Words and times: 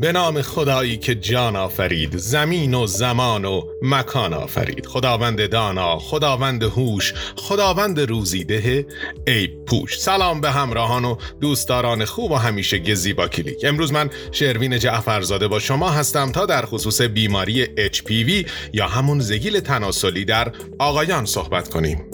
به 0.00 0.12
نام 0.12 0.42
خدایی 0.42 0.96
که 0.96 1.14
جان 1.14 1.56
آفرید 1.56 2.16
زمین 2.16 2.74
و 2.74 2.86
زمان 2.86 3.44
و 3.44 3.62
مکان 3.82 4.32
آفرید. 4.32 4.86
خداوند 4.86 5.50
دانا 5.50 5.98
خداوند 5.98 6.62
هوش 6.62 7.14
خداوند 7.36 8.00
روزیده 8.00 8.86
ای 9.26 9.46
پوش 9.46 10.00
سلام 10.00 10.40
به 10.40 10.50
همراهان 10.50 11.04
و 11.04 11.16
دوستداران 11.40 12.04
خوب 12.04 12.30
و 12.30 12.34
همیشه 12.34 12.78
گزی 12.78 13.12
با 13.12 13.28
کلیک. 13.28 13.64
امروز 13.64 13.92
من 13.92 14.10
شروین 14.32 14.78
جعفرزاده 14.78 15.48
با 15.48 15.58
شما 15.58 15.90
هستم 15.90 16.32
تا 16.32 16.46
در 16.46 16.66
خصوص 16.66 17.00
بیماری 17.00 17.66
HPV 17.66 18.50
یا 18.72 18.86
همون 18.86 19.20
زگیل 19.20 19.60
تناسلی 19.60 20.24
در 20.24 20.52
آقایان 20.78 21.24
صحبت 21.24 21.68
کنیم. 21.68 22.13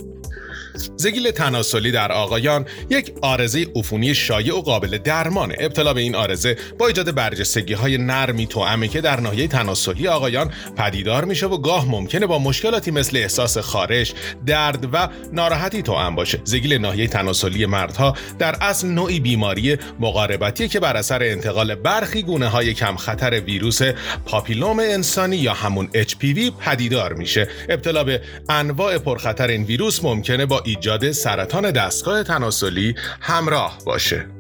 زگیل 0.97 1.31
تناسلی 1.31 1.91
در 1.91 2.13
آقایان 2.13 2.67
یک 2.91 3.13
آرزه 3.23 3.67
عفونی 3.77 4.15
شایع 4.15 4.57
و 4.57 4.61
قابل 4.61 4.99
درمانه. 4.99 5.57
ابتلا 5.59 5.95
به 5.95 6.01
این 6.01 6.15
آرزه 6.15 6.57
با 6.79 6.87
ایجاد 6.87 7.15
برجستگی 7.15 7.75
های 7.75 7.99
نرمی 7.99 8.47
توامه 8.47 8.89
که 8.89 9.01
در 9.01 9.21
ناحیه 9.21 9.49
تناسلی 9.49 10.09
آقایان 10.09 10.51
پدیدار 10.77 11.25
میشه 11.25 11.47
و 11.47 11.59
گاه 11.59 11.91
ممکنه 11.91 12.27
با 12.27 12.39
مشکلاتی 12.39 12.91
مثل 12.91 13.17
احساس 13.17 13.59
خارش 13.59 14.13
درد 14.47 14.89
و 14.93 15.09
ناراحتی 15.33 15.83
توام 15.83 16.15
باشه. 16.15 16.41
زگیل 16.45 16.73
ناحیه 16.73 17.07
تناسلی 17.07 17.67
مردها 17.67 18.15
در 18.39 18.57
اصل 18.61 18.89
نوعی 18.89 19.21
بیماری 19.21 19.77
مقاربتی 20.01 20.69
که 20.69 20.81
بر 20.81 20.97
اثر 20.97 21.23
انتقال 21.23 21.75
برخی 21.75 22.23
گونه 22.23 22.47
های 22.47 22.75
کم 22.75 22.97
خطر 22.97 23.41
ویروس 23.41 23.83
پاپیلوم 24.27 24.79
انسانی 24.79 25.37
یا 25.37 25.55
همون 25.55 25.89
HPV 25.95 26.51
پدیدار 26.65 27.13
میشه. 27.13 27.49
ابتلا 27.69 28.05
به 28.05 28.21
انواع 28.49 28.99
پرخطر 28.99 29.49
این 29.49 29.65
ویروس 29.65 30.05
ممکنه 30.05 30.47
با 30.47 30.60
ایجاد 30.65 31.11
سرطان 31.11 31.71
دستگاه 31.71 32.23
تناسلی 32.23 32.95
همراه 33.21 33.79
باشه. 33.87 34.40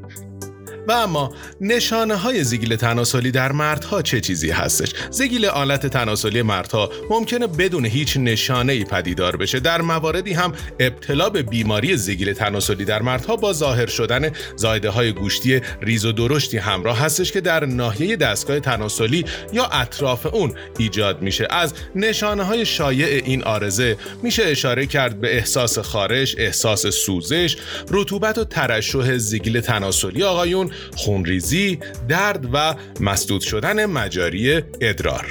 و 0.89 0.93
اما 0.93 1.35
نشانه 1.61 2.17
های 2.17 2.45
زگیل 2.45 2.77
تناسلی 2.77 3.31
در 3.31 3.53
مردها 3.53 4.03
چه 4.03 4.21
چیزی 4.21 4.51
هستش؟ 4.51 4.93
زگیل 5.11 5.47
آلت 5.47 5.87
تناسلی 5.87 6.43
مردها 6.43 6.91
ممکنه 7.11 7.47
بدون 7.47 7.87
هیچ 7.87 8.17
نشانه 8.17 8.73
ای 8.73 8.85
پدیدار 8.85 9.37
بشه. 9.37 9.61
در 9.61 9.81
مواردی 9.81 10.33
هم 10.33 10.53
ابتلا 10.81 11.31
به 11.31 11.43
بیماری 11.43 11.97
زگیل 11.97 12.33
تناسلی 12.33 12.85
در 12.85 13.03
مردها 13.03 13.37
با 13.37 13.53
ظاهر 13.53 13.87
شدن 13.87 14.31
زایده 14.57 14.91
های 14.91 15.13
گوشتی 15.13 15.61
ریز 15.83 16.05
و 16.05 16.13
درشتی 16.13 16.59
همراه 16.59 16.99
هستش 16.99 17.33
که 17.33 17.41
در 17.41 17.65
ناحیه 17.65 18.17
دستگاه 18.17 18.61
تناسلی 18.61 19.25
یا 19.53 19.65
اطراف 19.65 20.27
اون 20.27 20.55
ایجاد 20.79 21.23
میشه. 21.23 21.47
از 21.51 21.75
نشانه 21.95 22.43
های 22.43 22.67
شایع 22.67 23.23
این 23.25 23.45
آرزه 23.45 23.97
میشه 24.23 24.43
اشاره 24.45 24.87
کرد 24.87 25.21
به 25.21 25.37
احساس 25.37 25.79
خارش، 25.79 26.35
احساس 26.39 26.87
سوزش، 26.87 27.57
رطوبت 27.91 28.39
و 28.39 28.45
ترشح 28.45 29.17
زگیل 29.17 29.61
تناسلی 29.61 30.23
آقایون 30.23 30.70
خونریزی، 30.97 31.79
درد 32.09 32.49
و 32.53 32.75
مسدود 33.01 33.41
شدن 33.41 33.87
مجاری 33.87 34.63
ادرار. 34.81 35.27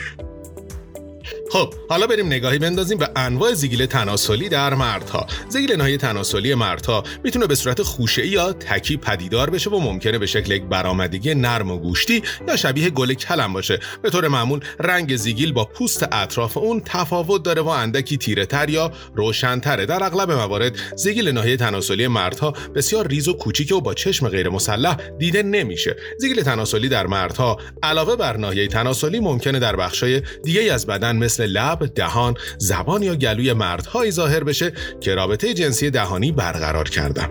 خب 1.51 1.73
حالا 1.89 2.07
بریم 2.07 2.27
نگاهی 2.27 2.59
بندازیم 2.59 2.97
به 2.97 3.09
انواع 3.15 3.53
زگیل 3.53 3.85
تناسلی 3.85 4.49
در 4.49 4.73
مردها. 4.73 5.27
زگیل 5.49 5.75
ناحیه 5.75 5.97
تناسلی 5.97 6.55
مردها 6.55 7.03
می‌تونه 7.23 7.47
به 7.47 7.55
صورت 7.55 7.81
خوشه 7.81 8.27
یا 8.27 8.53
تکی 8.53 8.97
پدیدار 8.97 9.49
بشه 9.49 9.69
و 9.69 9.79
ممکنه 9.79 10.17
به 10.17 10.25
شکل 10.25 10.51
یک 10.51 10.63
برآمدگی 10.63 11.35
نرم 11.35 11.71
و 11.71 11.77
گوشتی 11.77 12.23
یا 12.47 12.55
شبیه 12.55 12.89
گل 12.89 13.13
کلم 13.13 13.53
باشه. 13.53 13.79
به 14.01 14.09
طور 14.09 14.27
معمول 14.27 14.59
رنگ 14.79 15.15
زیگیل 15.15 15.53
با 15.53 15.65
پوست 15.65 16.07
اطراف 16.11 16.57
اون 16.57 16.81
تفاوت 16.85 17.43
داره 17.43 17.61
و 17.61 17.67
اندکی 17.67 18.17
تیره 18.17 18.45
تر 18.45 18.69
یا 18.69 18.91
روشنتره. 19.15 19.85
در 19.85 20.03
اغلب 20.03 20.31
موارد 20.31 20.77
زگیل 20.95 21.29
ناحیه 21.29 21.57
تناسلی 21.57 22.07
مردها 22.07 22.53
بسیار 22.75 23.07
ریز 23.07 23.27
و 23.27 23.33
کوچیکه 23.33 23.75
و 23.75 23.81
با 23.81 23.93
چشم 23.93 24.27
غیر 24.27 24.49
مسلح 24.49 24.97
دیده 25.17 25.43
نمیشه. 25.43 25.95
زگیل 26.17 26.41
تناسلی 26.41 26.89
در 26.89 27.07
مردها 27.07 27.57
علاوه 27.83 28.15
بر 28.15 28.37
ناحیه 28.37 28.67
تناسلی 28.67 29.19
ممکنه 29.19 29.59
در 29.59 29.75
بخشای 29.75 30.21
دیگه 30.43 30.73
از 30.73 30.85
بدن 30.85 31.15
مثل 31.15 31.38
لب، 31.41 31.85
دهان، 31.95 32.33
زبان 32.57 33.03
یا 33.03 33.15
گلوی 33.15 33.53
مردهایی 33.53 34.11
ظاهر 34.11 34.43
بشه 34.43 34.73
که 35.01 35.15
رابطه 35.15 35.53
جنسی 35.53 35.89
دهانی 35.89 36.31
برقرار 36.31 36.89
کردن. 36.89 37.29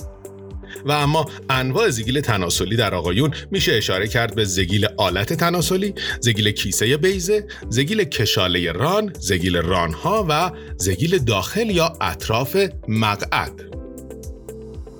و 0.86 0.92
اما 0.92 1.26
انواع 1.50 1.90
زگیل 1.90 2.20
تناسلی 2.20 2.76
در 2.76 2.94
آقایون 2.94 3.34
میشه 3.50 3.72
اشاره 3.72 4.08
کرد 4.08 4.34
به 4.34 4.44
زگیل 4.44 4.86
آلت 4.96 5.32
تناسلی، 5.32 5.94
زگیل 6.20 6.50
کیسه 6.50 6.96
بیزه، 6.96 7.46
زگیل 7.68 8.04
کشاله 8.04 8.72
ران، 8.72 9.12
زگیل 9.18 9.56
رانها 9.56 10.26
و 10.28 10.50
زگیل 10.76 11.18
داخل 11.18 11.70
یا 11.70 11.92
اطراف 12.00 12.56
مقعد. 12.88 13.67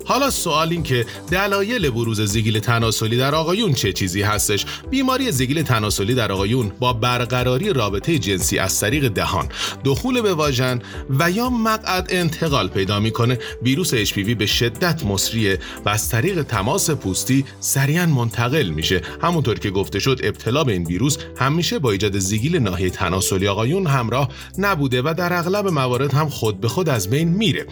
حالا 0.09 0.29
سوال 0.29 0.69
این 0.71 0.83
که 0.83 1.05
دلایل 1.31 1.89
بروز 1.89 2.21
زگیل 2.21 2.59
تناسلی 2.59 3.17
در 3.17 3.35
آقایون 3.35 3.73
چه 3.73 3.93
چیزی 3.93 4.21
هستش؟ 4.21 4.65
بیماری 4.89 5.31
زگیل 5.31 5.61
تناسلی 5.61 6.15
در 6.15 6.31
آقایون 6.31 6.71
با 6.79 6.93
برقراری 6.93 7.73
رابطه 7.73 8.19
جنسی 8.19 8.57
از 8.57 8.79
طریق 8.79 9.07
دهان 9.07 9.49
دخول 9.83 10.21
به 10.21 10.33
واژن 10.33 10.81
و 11.19 11.31
یا 11.31 11.49
مقعد 11.49 12.07
انتقال 12.09 12.67
پیدا 12.67 12.99
می‌کنه. 12.99 13.39
ویروس 13.63 13.93
اچ 13.93 14.13
به 14.19 14.45
شدت 14.45 15.03
مصریه 15.05 15.59
و 15.85 15.89
از 15.89 16.09
طریق 16.09 16.43
تماس 16.43 16.89
پوستی 16.89 17.45
سریعا 17.59 18.05
منتقل 18.05 18.69
میشه. 18.69 19.01
همونطور 19.21 19.59
که 19.59 19.69
گفته 19.69 19.99
شد 19.99 20.19
ابتلا 20.23 20.63
به 20.63 20.71
این 20.71 20.85
ویروس 20.85 21.17
همیشه 21.37 21.79
با 21.79 21.91
ایجاد 21.91 22.19
زگیل 22.19 22.55
ناحیه 22.55 22.89
تناسلی 22.89 23.47
آقایون 23.47 23.87
همراه 23.87 24.29
نبوده 24.57 25.01
و 25.01 25.13
در 25.17 25.33
اغلب 25.33 25.67
موارد 25.67 26.13
هم 26.13 26.29
خود 26.29 26.59
به 26.61 26.67
خود 26.67 26.89
از 26.89 27.09
بین 27.09 27.27
میره. 27.27 27.65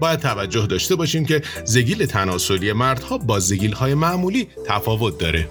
باید 0.00 0.20
توجه 0.20 0.66
داشته 0.66 0.96
باشیم 0.96 1.24
که 1.24 1.42
زگیل 1.64 2.06
تناسلی 2.06 2.72
مردها 2.72 3.18
با 3.18 3.38
زگیل 3.38 3.72
های 3.72 3.94
معمولی 3.94 4.48
تفاوت 4.66 5.18
داره. 5.18 5.48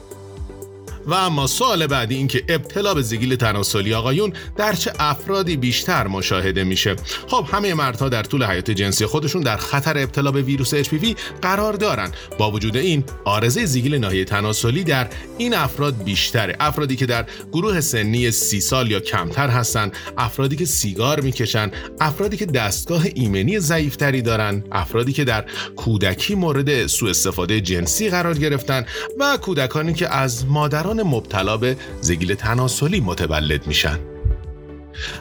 و 1.07 1.13
اما 1.13 1.47
سوال 1.47 1.87
بعدی 1.87 2.15
این 2.15 2.27
که 2.27 2.43
ابتلا 2.49 2.93
به 2.93 3.01
زگیل 3.01 3.35
تناسلی 3.35 3.93
آقایون 3.93 4.33
در 4.55 4.73
چه 4.73 4.91
افرادی 4.99 5.57
بیشتر 5.57 6.07
مشاهده 6.07 6.63
میشه. 6.63 6.95
خب 7.27 7.47
همه 7.51 7.73
مردها 7.73 8.09
در 8.09 8.23
طول 8.23 8.43
حیات 8.43 8.71
جنسی 8.71 9.05
خودشون 9.05 9.41
در 9.41 9.57
خطر 9.57 9.97
ابتلا 9.97 10.31
به 10.31 10.41
ویروس 10.41 10.75
HPV 10.75 11.15
قرار 11.41 11.73
دارن. 11.73 12.11
با 12.37 12.51
وجود 12.51 12.77
این 12.77 13.03
آرزه 13.25 13.65
زگیل 13.65 13.95
ناحیه 13.95 14.25
تناسلی 14.25 14.83
در 14.83 15.07
این 15.37 15.53
افراد 15.53 16.03
بیشتره. 16.03 16.55
افرادی 16.59 16.95
که 16.95 17.05
در 17.05 17.25
گروه 17.51 17.81
سنی 17.81 18.31
سی 18.31 18.61
سال 18.61 18.91
یا 18.91 18.99
کمتر 18.99 19.49
هستن 19.49 19.91
افرادی 20.17 20.55
که 20.55 20.65
سیگار 20.65 21.19
می‌کشن 21.21 21.71
افرادی 21.99 22.37
که 22.37 22.45
دستگاه 22.45 23.05
ایمنی 23.15 23.59
ضعیفتری 23.59 24.21
دارن 24.21 24.63
افرادی 24.71 25.13
که 25.13 25.23
در 25.23 25.45
کودکی 25.75 26.35
مورد 26.35 26.87
سوء 26.87 27.09
استفاده 27.09 27.61
جنسی 27.61 28.09
قرار 28.09 28.37
گرفتن 28.37 28.85
و 29.19 29.37
کودکانی 29.37 29.93
که 29.93 30.15
از 30.15 30.45
مادران 30.45 30.92
مبتلا 31.01 31.57
به 31.57 31.77
زگیل 32.01 32.35
تناسلی 32.35 32.99
متولد 32.99 33.67
میشن. 33.67 33.99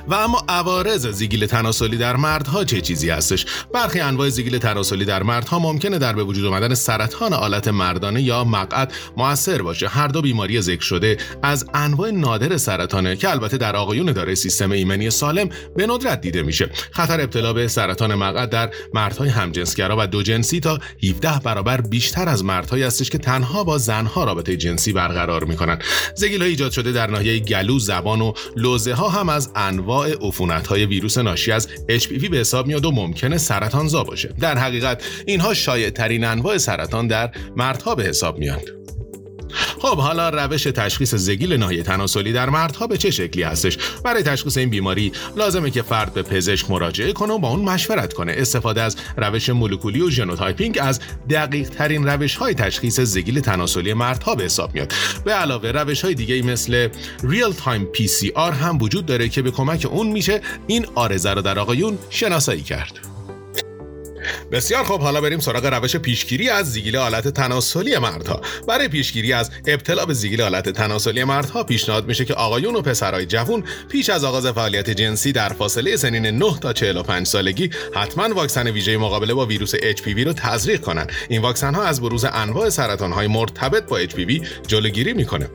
و 0.09 0.15
اما 0.15 0.43
عوارض 0.49 1.07
زیگیل 1.07 1.47
تناسلی 1.47 1.97
در 1.97 2.17
مردها 2.17 2.65
چه 2.65 2.81
چیزی 2.81 3.11
هستش؟ 3.11 3.47
برخی 3.75 4.01
انواع 4.01 4.29
زیگیل 4.29 4.59
تناسلی 4.59 5.05
در 5.05 5.23
مردها 5.23 5.59
ممکنه 5.59 5.99
در 5.99 6.13
به 6.13 6.25
وجود 6.25 6.45
آمدن 6.45 6.75
سرطان 6.75 7.33
آلت 7.33 7.69
مردانه 7.69 8.23
یا 8.23 8.45
مقعد 8.45 8.93
موثر 9.17 9.63
باشه. 9.63 9.89
هر 9.89 10.09
دو 10.09 10.23
بیماری 10.23 10.61
ذکر 10.61 10.83
شده 10.83 11.17
از 11.43 11.67
انواع 11.75 12.11
نادر 12.11 12.57
سرطانه 12.57 13.17
که 13.17 13.31
البته 13.31 13.57
در 13.57 13.77
آقایون 13.77 14.13
داره 14.13 14.35
سیستم 14.35 14.71
ایمنی 14.71 15.11
سالم 15.11 15.49
به 15.77 15.87
ندرت 15.87 16.21
دیده 16.21 16.43
میشه. 16.43 16.71
خطر 16.91 17.21
ابتلا 17.21 17.53
به 17.53 17.69
سرطان 17.69 18.15
مقعد 18.15 18.51
در 18.51 18.71
مردهای 18.95 19.29
همجنسگرا 19.29 19.97
و 19.99 20.07
دو 20.07 20.23
جنسی 20.23 20.61
تا 20.61 20.79
17 21.03 21.39
برابر 21.45 21.81
بیشتر 21.81 22.29
از 22.29 22.45
مردهایی 22.45 22.83
هستش 22.83 23.11
که 23.11 23.19
تنها 23.19 23.65
با 23.65 23.79
زنها 23.79 24.25
رابطه 24.25 24.57
جنسی 24.57 24.93
برقرار 24.93 25.45
می‌کنن. 25.45 25.79
زگیل 26.15 26.43
ایجاد 26.43 26.73
شده 26.73 26.93
در 26.93 27.11
ناحیه 27.11 27.39
گلو 27.39 27.79
زبان 27.79 28.21
و 28.21 28.33
لوزه 28.57 28.95
ها 28.95 29.09
هم 29.09 29.29
از 29.29 29.51
انواع 29.69 30.11
عفونت 30.21 30.67
های 30.67 30.87
ویروس 30.87 31.19
ناشی 31.19 31.53
از 31.53 31.69
HPV 31.89 32.29
به 32.29 32.37
حساب 32.37 32.67
میاد 32.67 32.85
و 32.85 32.91
ممکنه 32.91 33.39
سرطانزا 33.39 34.05
باشه. 34.05 34.29
در 34.41 34.59
حقیقت 34.59 35.05
اینها 35.27 35.55
شایع 35.55 35.91
ترین 35.91 36.25
انواع 36.25 36.59
سرطان 36.59 37.07
در 37.07 37.31
مردها 37.57 37.95
به 37.95 38.03
حساب 38.05 38.39
میاد. 38.39 38.82
خب 39.93 39.99
حالا 39.99 40.29
روش 40.29 40.63
تشخیص 40.63 41.15
زگیل 41.15 41.53
ناحیه 41.53 41.83
تناسلی 41.83 42.33
در 42.33 42.51
مردها 42.51 42.87
به 42.87 42.97
چه 42.97 43.11
شکلی 43.11 43.43
هستش؟ 43.43 43.79
برای 44.05 44.23
تشخیص 44.23 44.57
این 44.57 44.71
بیماری 44.71 45.13
لازمه 45.37 45.71
که 45.71 45.83
فرد 45.83 46.15
به 46.15 46.23
پزشک 46.23 46.71
مراجعه 46.71 47.13
کنه 47.13 47.33
و 47.33 47.39
با 47.39 47.49
اون 47.49 47.61
مشورت 47.61 48.13
کنه. 48.13 48.35
استفاده 48.37 48.83
از 48.83 48.97
روش 49.17 49.49
مولکولی 49.49 50.01
و 50.01 50.11
genotyping 50.11 50.79
از 50.83 51.01
دقیق 51.31 51.69
ترین 51.69 52.09
روش 52.09 52.37
های 52.37 52.55
تشخیص 52.55 53.01
زگیل 53.01 53.41
تناسلی 53.41 53.95
مردها 53.95 54.35
به 54.35 54.45
حساب 54.45 54.75
میاد. 54.75 54.93
به 55.25 55.33
علاوه 55.33 55.71
روش 55.71 56.03
های 56.05 56.15
دیگه 56.15 56.43
مثل 56.43 56.89
real-time 57.25 57.85
PCR 57.85 58.53
هم 58.53 58.79
وجود 58.83 59.07
داره 59.07 59.29
که 59.29 59.43
به 59.43 59.51
کمک 59.51 59.87
اون 59.91 60.07
میشه 60.07 60.41
این 60.67 60.87
عارضه 60.95 61.31
رو 61.31 61.43
در 61.43 61.59
آقایون 61.59 61.99
شناسایی 62.11 62.63
کرد. 62.63 63.12
بسیار 64.53 64.85
خوب 64.85 65.01
حالا 65.01 65.21
بریم 65.21 65.41
سراغ 65.41 65.67
روش 65.67 65.97
پیشگیری 65.97 66.49
از 66.49 66.73
زیگیل 66.73 66.97
آلت 66.97 67.29
تناسلی 67.29 67.99
مردها. 67.99 68.41
برای 68.69 68.89
پیشگیری 68.89 69.33
از 69.33 69.51
ابتلا 69.67 70.07
به 70.07 70.15
زیگیل 70.15 70.43
آلت 70.43 70.69
تناسلی 70.69 71.25
مردها 71.25 71.65
پیشنهاد 71.65 72.07
میشه 72.07 72.25
که 72.25 72.35
آقایون 72.35 72.77
و 72.77 72.83
پسرای 72.83 73.27
جوون 73.27 73.65
پیش 73.89 74.11
از 74.11 74.25
آغاز 74.25 74.47
فعالیت 74.47 74.91
جنسی 74.91 75.33
در 75.33 75.49
فاصله 75.49 75.97
سنین 75.97 76.27
9 76.27 76.59
تا 76.61 76.73
45 76.73 77.27
سالگی 77.27 77.71
حتما 77.95 78.35
واکسن 78.35 78.69
ویژه 78.69 78.97
مقابله 78.97 79.35
با 79.35 79.47
ویروس 79.47 79.75
HPV 79.75 80.19
رو 80.19 80.33
تزریق 80.33 80.81
کنند 80.81 81.13
این 81.29 81.43
واکسن 81.43 81.75
ها 81.75 81.83
از 81.83 82.01
بروز 82.01 82.25
انواع 82.25 82.69
سرطان 82.69 83.13
های 83.13 83.27
مرتبط 83.27 83.83
با 83.83 84.05
HPV 84.05 84.47
جلوگیری 84.67 85.13
می‌کنه. 85.13 85.49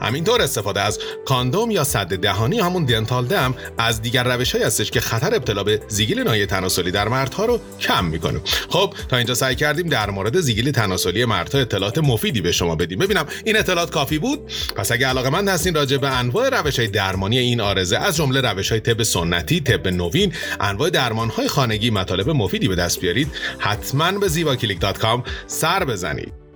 همینطور 0.00 0.42
استفاده 0.42 0.80
از 0.80 0.98
کاندوم 1.24 1.70
یا 1.70 1.84
صد 1.84 2.16
دهانی 2.16 2.60
همون 2.60 2.84
دنتال 2.84 3.26
دم 3.26 3.54
از 3.78 4.02
دیگر 4.02 4.24
روش 4.24 4.54
های 4.54 4.64
هستش 4.64 4.90
که 4.90 5.00
خطر 5.00 5.34
ابتلا 5.34 5.64
به 5.64 5.80
زیگیل 5.88 6.20
نایه 6.20 6.46
تناسلی 6.46 6.90
در 6.90 7.08
مردها 7.08 7.44
رو 7.44 7.60
کم 7.80 8.04
می‌کنه. 8.04 8.40
خب 8.68 8.94
تا 9.08 9.16
اینجا 9.16 9.34
سعی 9.34 9.54
کردیم 9.54 9.88
در 9.88 10.10
مورد 10.10 10.40
زیگیل 10.40 10.70
تناسلی 10.70 11.24
مردها 11.24 11.60
اطلاعات 11.60 11.98
مفیدی 11.98 12.40
به 12.40 12.52
شما 12.52 12.76
بدیم. 12.76 12.98
ببینم 12.98 13.26
این 13.44 13.56
اطلاعات 13.56 13.90
کافی 13.90 14.18
بود؟ 14.18 14.52
پس 14.76 14.92
اگه 14.92 15.06
علاقه 15.06 15.30
من 15.30 15.48
هستین 15.48 15.74
راجع 15.74 15.96
به 15.96 16.18
انواع 16.18 16.48
روش 16.48 16.78
های 16.78 16.88
درمانی 16.88 17.38
این 17.38 17.60
آرزه 17.60 17.96
از 17.96 18.16
جمله 18.16 18.40
روش 18.40 18.70
های 18.70 18.80
طب 18.80 19.02
سنتی 19.02 19.60
طب 19.60 19.88
نوین 19.88 20.32
انواع 20.60 20.90
درمان 20.90 21.28
های 21.28 21.48
خانگی 21.48 21.90
مطالب 21.90 22.30
مفیدی 22.30 22.68
به 22.68 22.74
دست 22.74 23.00
بیارید. 23.00 23.28
حتما 23.58 24.12
به 24.12 24.28
زیواکلیک.com 24.28 25.20
سر 25.46 25.84
بزنید. 25.84 26.47